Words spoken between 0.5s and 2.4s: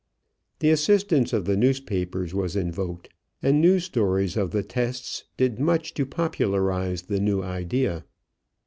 The assistance of the newspapers